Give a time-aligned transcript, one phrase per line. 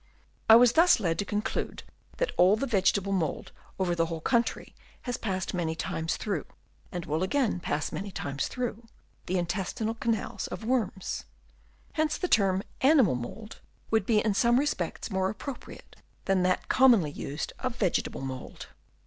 [0.49, 1.83] I was thus led to conclude
[2.17, 6.47] that all the vegetable mould over the whole coun try has passed many times through,
[6.91, 8.87] and will again pass many times through,
[9.27, 11.25] the intestinal canals of worms.
[11.93, 13.61] Hence the term" animal mould"
[13.91, 15.95] would be in some respects more appropriate
[16.25, 18.69] than that commonly used of" vegetable mould."